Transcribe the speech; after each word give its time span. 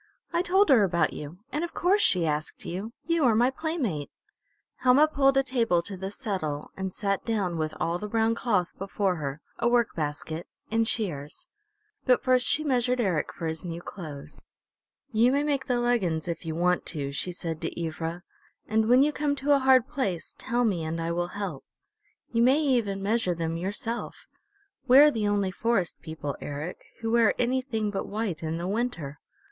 "I 0.33 0.41
told 0.41 0.69
her 0.69 0.83
about 0.83 1.13
you. 1.13 1.41
And 1.51 1.63
of 1.63 1.75
course 1.75 2.01
she 2.01 2.25
asked 2.25 2.65
you. 2.65 2.91
You 3.05 3.23
are 3.25 3.35
my 3.35 3.51
playmate!" 3.51 4.09
Helma 4.77 5.07
pulled 5.07 5.37
a 5.37 5.43
table 5.43 5.83
to 5.83 5.95
the 5.95 6.09
settle 6.09 6.71
and 6.75 6.91
sat 6.91 7.23
down 7.23 7.55
with 7.59 7.75
all 7.79 7.99
the 7.99 8.07
brown 8.09 8.33
cloth 8.33 8.71
before 8.79 9.17
her, 9.17 9.41
a 9.59 9.69
work 9.69 9.93
basket, 9.93 10.47
and 10.71 10.87
shears. 10.87 11.45
But 12.07 12.23
first 12.23 12.47
she 12.47 12.63
measured 12.63 12.99
Eric 12.99 13.31
for 13.31 13.45
his 13.45 13.63
new 13.63 13.79
clothes. 13.79 14.41
"You 15.11 15.31
may 15.31 15.43
make 15.43 15.67
the 15.67 15.79
leggins, 15.79 16.27
if 16.27 16.47
you 16.47 16.55
want 16.55 16.83
to," 16.87 17.11
she 17.11 17.31
said 17.31 17.61
to 17.61 17.79
Ivra, 17.85 18.23
"and 18.67 18.89
when 18.89 19.03
you 19.03 19.13
come 19.13 19.35
to 19.35 19.53
a 19.55 19.59
hard 19.59 19.87
place 19.87 20.35
tell 20.39 20.65
me 20.65 20.83
and 20.83 20.99
I 20.99 21.11
will 21.11 21.27
help. 21.37 21.63
You 22.31 22.41
may 22.41 22.57
even 22.57 23.03
measure 23.03 23.35
them 23.35 23.55
yourself.... 23.55 24.25
We're 24.87 25.11
the 25.11 25.27
only 25.27 25.51
Forest 25.51 26.01
People, 26.01 26.35
Eric, 26.41 26.81
who 27.01 27.11
wear 27.11 27.35
anything 27.37 27.91
but 27.91 28.07
white 28.07 28.41
in 28.41 28.57
the 28.57 28.67
winter. 28.67 29.19